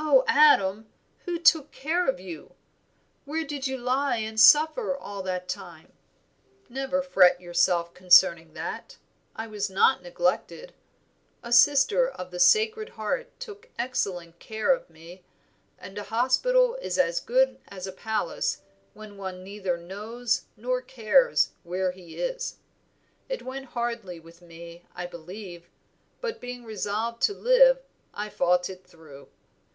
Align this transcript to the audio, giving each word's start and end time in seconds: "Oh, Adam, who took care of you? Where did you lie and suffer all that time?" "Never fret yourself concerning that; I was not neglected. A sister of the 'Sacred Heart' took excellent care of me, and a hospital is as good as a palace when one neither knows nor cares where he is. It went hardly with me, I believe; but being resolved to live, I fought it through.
"Oh, 0.00 0.24
Adam, 0.28 0.86
who 1.24 1.38
took 1.38 1.72
care 1.72 2.06
of 2.08 2.20
you? 2.20 2.54
Where 3.24 3.44
did 3.44 3.66
you 3.66 3.76
lie 3.76 4.18
and 4.18 4.38
suffer 4.38 4.96
all 4.96 5.22
that 5.24 5.48
time?" 5.48 5.92
"Never 6.68 7.02
fret 7.02 7.40
yourself 7.40 7.92
concerning 7.94 8.54
that; 8.54 8.96
I 9.34 9.46
was 9.48 9.68
not 9.68 10.02
neglected. 10.02 10.72
A 11.42 11.52
sister 11.52 12.08
of 12.08 12.30
the 12.30 12.38
'Sacred 12.38 12.90
Heart' 12.90 13.38
took 13.40 13.68
excellent 13.78 14.38
care 14.38 14.72
of 14.72 14.88
me, 14.88 15.24
and 15.78 15.98
a 15.98 16.04
hospital 16.04 16.76
is 16.76 16.96
as 16.98 17.18
good 17.20 17.58
as 17.66 17.86
a 17.86 17.92
palace 17.92 18.62
when 18.94 19.16
one 19.16 19.42
neither 19.42 19.76
knows 19.76 20.44
nor 20.56 20.80
cares 20.80 21.50
where 21.64 21.90
he 21.90 22.16
is. 22.20 22.56
It 23.28 23.42
went 23.42 23.66
hardly 23.66 24.20
with 24.20 24.40
me, 24.42 24.84
I 24.94 25.06
believe; 25.06 25.68
but 26.20 26.40
being 26.40 26.64
resolved 26.64 27.20
to 27.22 27.34
live, 27.34 27.82
I 28.14 28.28
fought 28.28 28.70
it 28.70 28.86
through. 28.86 29.28